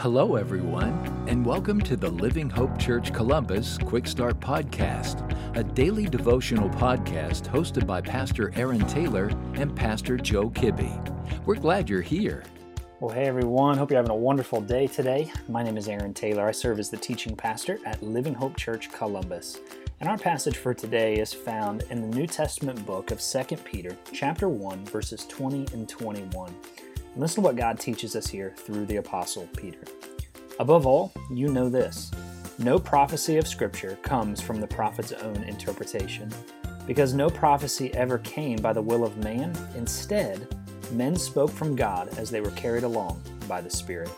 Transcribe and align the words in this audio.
Hello, 0.00 0.36
everyone, 0.36 1.26
and 1.28 1.44
welcome 1.44 1.78
to 1.78 1.94
the 1.94 2.08
Living 2.08 2.48
Hope 2.48 2.78
Church 2.78 3.12
Columbus 3.12 3.76
Quick 3.76 4.06
Start 4.06 4.40
Podcast, 4.40 5.28
a 5.58 5.62
daily 5.62 6.06
devotional 6.06 6.70
podcast 6.70 7.42
hosted 7.42 7.86
by 7.86 8.00
Pastor 8.00 8.50
Aaron 8.56 8.80
Taylor 8.86 9.26
and 9.56 9.76
Pastor 9.76 10.16
Joe 10.16 10.48
Kibbe. 10.48 11.44
We're 11.44 11.56
glad 11.56 11.90
you're 11.90 12.00
here. 12.00 12.44
Well, 13.00 13.14
hey 13.14 13.26
everyone, 13.26 13.76
hope 13.76 13.90
you're 13.90 13.98
having 13.98 14.10
a 14.10 14.16
wonderful 14.16 14.62
day 14.62 14.86
today. 14.86 15.30
My 15.50 15.62
name 15.62 15.76
is 15.76 15.86
Aaron 15.86 16.14
Taylor. 16.14 16.48
I 16.48 16.52
serve 16.52 16.78
as 16.78 16.88
the 16.88 16.96
teaching 16.96 17.36
pastor 17.36 17.78
at 17.84 18.02
Living 18.02 18.32
Hope 18.32 18.56
Church 18.56 18.90
Columbus. 18.90 19.58
And 20.00 20.08
our 20.08 20.16
passage 20.16 20.56
for 20.56 20.72
today 20.72 21.16
is 21.16 21.34
found 21.34 21.82
in 21.90 22.00
the 22.00 22.16
New 22.16 22.26
Testament 22.26 22.86
book 22.86 23.10
of 23.10 23.20
2 23.20 23.54
Peter, 23.64 23.94
chapter 24.14 24.48
1, 24.48 24.86
verses 24.86 25.26
20 25.26 25.74
and 25.74 25.86
21. 25.86 26.54
And 27.12 27.20
listen 27.20 27.42
to 27.42 27.48
what 27.48 27.56
God 27.56 27.78
teaches 27.78 28.14
us 28.14 28.28
here 28.28 28.54
through 28.56 28.86
the 28.86 28.96
Apostle 28.96 29.48
Peter. 29.56 29.82
Above 30.58 30.86
all, 30.86 31.12
you 31.30 31.48
know 31.48 31.68
this 31.68 32.10
no 32.58 32.78
prophecy 32.78 33.38
of 33.38 33.48
Scripture 33.48 33.96
comes 34.02 34.40
from 34.42 34.60
the 34.60 34.66
prophet's 34.66 35.12
own 35.12 35.42
interpretation, 35.44 36.30
because 36.86 37.14
no 37.14 37.30
prophecy 37.30 37.92
ever 37.94 38.18
came 38.18 38.60
by 38.60 38.74
the 38.74 38.82
will 38.82 39.02
of 39.02 39.16
man. 39.16 39.56
Instead, 39.74 40.46
men 40.92 41.16
spoke 41.16 41.50
from 41.50 41.74
God 41.74 42.08
as 42.18 42.30
they 42.30 42.42
were 42.42 42.50
carried 42.50 42.82
along 42.82 43.22
by 43.48 43.62
the 43.62 43.70
Spirit. 43.70 44.10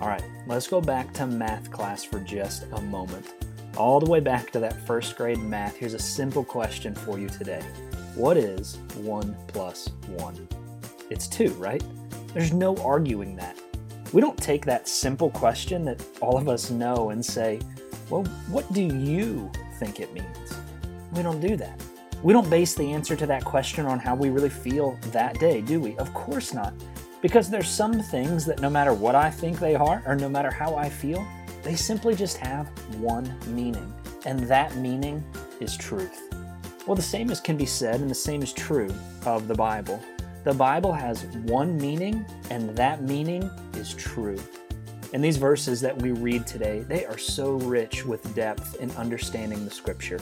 All 0.00 0.08
right, 0.08 0.24
let's 0.46 0.66
go 0.66 0.80
back 0.80 1.12
to 1.14 1.26
math 1.26 1.70
class 1.70 2.02
for 2.02 2.18
just 2.20 2.64
a 2.72 2.80
moment. 2.80 3.34
All 3.76 4.00
the 4.00 4.10
way 4.10 4.20
back 4.20 4.50
to 4.52 4.60
that 4.60 4.86
first 4.86 5.16
grade 5.16 5.38
math, 5.38 5.76
here's 5.76 5.92
a 5.92 5.98
simple 5.98 6.44
question 6.44 6.94
for 6.94 7.18
you 7.18 7.28
today 7.28 7.62
What 8.14 8.38
is 8.38 8.78
1 8.96 9.36
plus 9.48 9.90
1? 10.06 10.48
It's 11.10 11.28
2, 11.28 11.50
right? 11.54 11.84
There's 12.36 12.52
no 12.52 12.76
arguing 12.84 13.34
that. 13.36 13.56
We 14.12 14.20
don't 14.20 14.36
take 14.36 14.66
that 14.66 14.86
simple 14.86 15.30
question 15.30 15.86
that 15.86 16.04
all 16.20 16.36
of 16.36 16.50
us 16.50 16.70
know 16.70 17.08
and 17.08 17.24
say, 17.24 17.60
well, 18.10 18.24
what 18.50 18.70
do 18.74 18.82
you 18.82 19.50
think 19.78 20.00
it 20.00 20.12
means? 20.12 20.52
We 21.12 21.22
don't 21.22 21.40
do 21.40 21.56
that. 21.56 21.80
We 22.22 22.34
don't 22.34 22.50
base 22.50 22.74
the 22.74 22.92
answer 22.92 23.16
to 23.16 23.24
that 23.24 23.42
question 23.42 23.86
on 23.86 23.98
how 23.98 24.14
we 24.14 24.28
really 24.28 24.50
feel 24.50 24.98
that 25.12 25.40
day, 25.40 25.62
do 25.62 25.80
we? 25.80 25.96
Of 25.96 26.12
course 26.12 26.52
not. 26.52 26.74
Because 27.22 27.48
there's 27.48 27.70
some 27.70 28.02
things 28.02 28.44
that 28.44 28.60
no 28.60 28.68
matter 28.68 28.92
what 28.92 29.14
I 29.14 29.30
think 29.30 29.58
they 29.58 29.74
are, 29.74 30.02
or 30.04 30.14
no 30.14 30.28
matter 30.28 30.50
how 30.50 30.74
I 30.74 30.90
feel, 30.90 31.26
they 31.62 31.74
simply 31.74 32.14
just 32.14 32.36
have 32.36 32.66
one 33.00 33.34
meaning. 33.46 33.90
And 34.26 34.40
that 34.40 34.76
meaning 34.76 35.24
is 35.58 35.74
truth. 35.74 36.34
Well, 36.86 36.96
the 36.96 37.00
same 37.00 37.30
as 37.30 37.40
can 37.40 37.56
be 37.56 37.64
said 37.64 38.00
and 38.00 38.10
the 38.10 38.14
same 38.14 38.42
is 38.42 38.52
true 38.52 38.94
of 39.24 39.48
the 39.48 39.54
Bible. 39.54 40.02
The 40.46 40.54
Bible 40.54 40.92
has 40.92 41.24
one 41.48 41.76
meaning, 41.76 42.24
and 42.50 42.70
that 42.76 43.02
meaning 43.02 43.50
is 43.74 43.92
true. 43.94 44.38
And 45.12 45.22
these 45.22 45.38
verses 45.38 45.80
that 45.80 46.00
we 46.00 46.12
read 46.12 46.46
today, 46.46 46.84
they 46.86 47.04
are 47.04 47.18
so 47.18 47.54
rich 47.54 48.06
with 48.06 48.32
depth 48.36 48.76
in 48.76 48.92
understanding 48.92 49.64
the 49.64 49.72
scripture. 49.72 50.20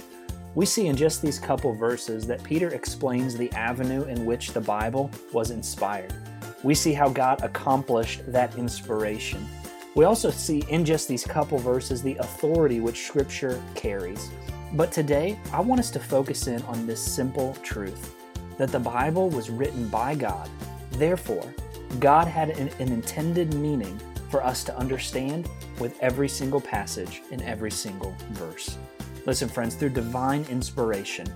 We 0.55 0.65
see 0.65 0.87
in 0.87 0.97
just 0.97 1.21
these 1.21 1.39
couple 1.39 1.75
verses 1.75 2.27
that 2.27 2.43
Peter 2.43 2.71
explains 2.71 3.37
the 3.37 3.53
avenue 3.53 4.05
in 4.05 4.25
which 4.25 4.55
the 4.55 4.63
Bible 4.63 5.11
was 5.35 5.51
inspired. 5.51 6.15
We 6.63 6.75
see 6.75 6.95
how 6.95 7.11
God 7.11 7.43
accomplished 7.43 8.23
that 8.33 8.57
inspiration. 8.57 9.47
We 9.95 10.07
also 10.07 10.31
see 10.31 10.65
in 10.71 10.87
just 10.87 11.07
these 11.07 11.27
couple 11.27 11.59
verses 11.59 12.03
the 12.03 12.17
authority 12.17 12.81
which 12.81 13.07
Scripture 13.07 13.63
carries. 13.75 14.31
But 14.73 14.91
today, 14.91 15.39
I 15.53 15.61
want 15.61 15.81
us 15.81 15.91
to 15.91 16.01
focus 16.01 16.47
in 16.47 16.63
on 16.63 16.87
this 16.87 17.03
simple 17.03 17.53
truth 17.63 18.15
that 18.59 18.71
the 18.71 18.79
Bible 18.79 19.29
was 19.31 19.51
written 19.51 19.89
by 19.89 20.15
God. 20.15 20.49
Therefore, 20.93 21.53
God 22.01 22.27
had 22.27 22.51
an, 22.51 22.69
an, 22.79 22.93
intended 22.93 23.55
meaning 23.55 23.99
for 24.31 24.45
us 24.45 24.65
to 24.65 24.77
understand 24.77 25.49
with 25.79 25.97
every 26.01 26.29
single 26.29 26.61
passage 26.61 27.23
in 27.31 27.43
every 27.43 27.71
single 27.71 28.15
verse. 28.31 28.79
Listen, 29.27 29.49
friends, 29.49 29.75
through 29.75 29.91
divine 29.91 30.45
inspiration, 30.51 31.27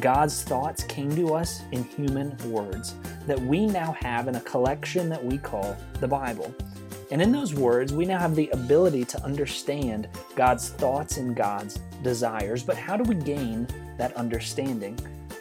God's 0.00 0.42
thoughts 0.42 0.84
came 0.84 1.14
to 1.16 1.34
us 1.34 1.62
in 1.72 1.84
human 1.84 2.36
words 2.50 2.94
that 3.26 3.40
we 3.40 3.66
now 3.66 3.96
have 4.00 4.28
in 4.28 4.34
a 4.34 4.40
collection 4.40 5.08
that 5.08 5.24
we 5.24 5.38
call 5.38 5.76
the 6.00 6.08
Bible. 6.08 6.54
And 7.10 7.22
in 7.22 7.32
those 7.32 7.54
words, 7.54 7.92
we 7.92 8.04
now 8.04 8.18
have 8.18 8.34
the 8.34 8.50
ability 8.50 9.06
to 9.06 9.24
understand 9.24 10.08
God's 10.36 10.68
thoughts 10.68 11.16
and 11.16 11.34
God's 11.34 11.80
desires. 12.02 12.62
But 12.62 12.76
how 12.76 12.98
do 12.98 13.04
we 13.04 13.14
gain 13.14 13.66
that 13.96 14.14
understanding? 14.14 14.98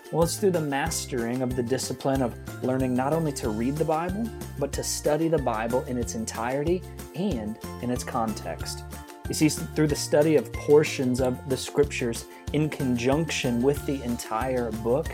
Well, 0.09 0.23
it's 0.23 0.37
through 0.37 0.51
the 0.51 0.61
mastering 0.61 1.41
of 1.41 1.57
the 1.57 1.63
discipline 1.63 2.21
of 2.21 2.33
learning 2.63 2.93
not 2.93 3.11
only 3.11 3.33
to 3.33 3.49
read 3.49 3.75
the 3.75 3.83
Bible, 3.83 4.29
but 4.57 4.71
to 4.71 4.81
study 4.81 5.27
the 5.27 5.37
Bible 5.37 5.83
in 5.83 5.97
its 5.97 6.15
entirety 6.15 6.81
and 7.15 7.57
in 7.81 7.91
its 7.91 8.05
context. 8.05 8.85
You 9.27 9.33
see, 9.33 9.49
through 9.49 9.87
the 9.87 9.97
study 9.97 10.37
of 10.37 10.53
portions 10.53 11.19
of 11.19 11.49
the 11.49 11.57
scriptures 11.57 12.25
in 12.53 12.69
conjunction 12.69 13.61
with 13.61 13.85
the 13.85 14.01
entire 14.03 14.71
book, 14.71 15.09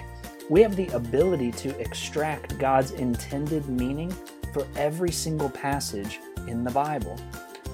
we 0.52 0.62
have 0.62 0.76
the 0.76 0.90
ability 0.90 1.52
to 1.54 1.80
extract 1.80 2.60
God's 2.60 2.92
intended 2.92 3.68
meaning 3.68 4.16
for 4.54 4.68
every 4.76 5.12
single 5.12 5.50
passage 5.50 6.20
in 6.46 6.64
the 6.64 6.70
Bible. 6.70 7.18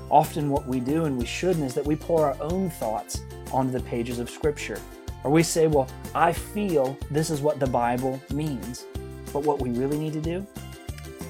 Often, 0.10 0.50
what 0.50 0.66
we 0.66 0.80
do, 0.80 1.04
and 1.04 1.18
we 1.18 1.26
shouldn't, 1.26 1.66
is 1.66 1.74
that 1.74 1.86
we 1.86 1.98
pour 1.98 2.28
our 2.28 2.38
own 2.40 2.70
thoughts 2.70 3.24
onto 3.52 3.74
the 3.74 3.82
pages 3.82 4.20
of 4.20 4.30
Scripture. 4.30 4.80
Or 5.24 5.32
we 5.32 5.44
say, 5.44 5.68
well, 5.68 5.88
I 6.16 6.32
feel 6.32 6.98
this 7.12 7.30
is 7.30 7.42
what 7.42 7.60
the 7.60 7.68
Bible 7.68 8.22
means. 8.34 8.86
But 9.34 9.44
what 9.44 9.62
we 9.62 9.70
really 9.72 10.00
need 10.00 10.14
to 10.14 10.22
do 10.22 10.46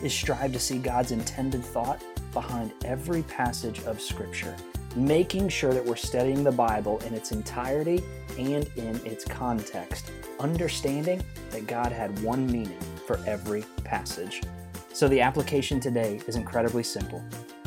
is 0.03 0.13
strive 0.13 0.53
to 0.53 0.59
see 0.59 0.77
God's 0.77 1.11
intended 1.11 1.63
thought 1.63 2.01
behind 2.31 2.71
every 2.85 3.23
passage 3.23 3.81
of 3.83 3.99
Scripture, 3.99 4.55
making 4.95 5.49
sure 5.49 5.73
that 5.73 5.85
we're 5.85 5.95
studying 5.95 6.43
the 6.43 6.51
Bible 6.51 6.99
in 6.99 7.13
its 7.13 7.31
entirety 7.31 8.03
and 8.37 8.69
in 8.75 8.95
its 9.05 9.25
context, 9.25 10.11
understanding 10.39 11.21
that 11.49 11.67
God 11.67 11.91
had 11.91 12.17
one 12.23 12.45
meaning 12.45 12.79
for 13.05 13.19
every 13.25 13.65
passage. 13.83 14.41
So 14.93 15.07
the 15.07 15.21
application 15.21 15.79
today 15.79 16.21
is 16.27 16.35
incredibly 16.35 16.83
simple. 16.83 17.23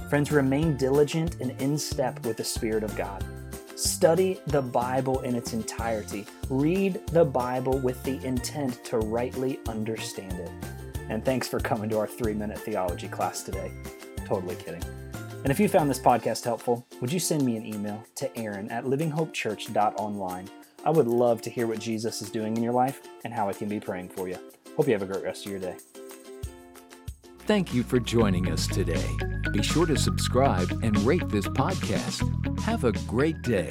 Friends, 0.08 0.30
remain 0.30 0.76
diligent 0.76 1.40
and 1.40 1.50
in 1.60 1.76
step 1.76 2.24
with 2.24 2.36
the 2.36 2.44
Spirit 2.44 2.84
of 2.84 2.94
God. 2.96 3.24
Study 3.82 4.38
the 4.46 4.62
Bible 4.62 5.22
in 5.22 5.34
its 5.34 5.54
entirety. 5.54 6.24
Read 6.48 7.04
the 7.08 7.24
Bible 7.24 7.78
with 7.78 8.00
the 8.04 8.24
intent 8.24 8.84
to 8.84 8.98
rightly 8.98 9.58
understand 9.66 10.34
it. 10.34 10.52
And 11.08 11.24
thanks 11.24 11.48
for 11.48 11.58
coming 11.58 11.90
to 11.90 11.98
our 11.98 12.06
three 12.06 12.32
minute 12.32 12.60
theology 12.60 13.08
class 13.08 13.42
today. 13.42 13.72
Totally 14.24 14.54
kidding. 14.54 14.84
And 15.42 15.50
if 15.50 15.58
you 15.58 15.68
found 15.68 15.90
this 15.90 15.98
podcast 15.98 16.44
helpful, 16.44 16.86
would 17.00 17.12
you 17.12 17.18
send 17.18 17.44
me 17.44 17.56
an 17.56 17.66
email 17.66 18.04
to 18.14 18.38
Aaron 18.38 18.70
at 18.70 18.84
livinghopechurch.online? 18.84 20.48
I 20.84 20.90
would 20.90 21.08
love 21.08 21.42
to 21.42 21.50
hear 21.50 21.66
what 21.66 21.80
Jesus 21.80 22.22
is 22.22 22.30
doing 22.30 22.56
in 22.56 22.62
your 22.62 22.72
life 22.72 23.02
and 23.24 23.34
how 23.34 23.48
I 23.48 23.52
can 23.52 23.68
be 23.68 23.80
praying 23.80 24.10
for 24.10 24.28
you. 24.28 24.38
Hope 24.76 24.86
you 24.86 24.92
have 24.92 25.02
a 25.02 25.06
great 25.06 25.24
rest 25.24 25.44
of 25.44 25.50
your 25.50 25.60
day. 25.60 25.76
Thank 27.40 27.74
you 27.74 27.82
for 27.82 27.98
joining 27.98 28.48
us 28.48 28.68
today. 28.68 29.04
Be 29.52 29.62
sure 29.62 29.84
to 29.84 29.98
subscribe 29.98 30.70
and 30.82 30.98
rate 31.00 31.28
this 31.28 31.46
podcast. 31.46 32.22
Have 32.60 32.84
a 32.84 32.92
great 33.06 33.42
day. 33.42 33.70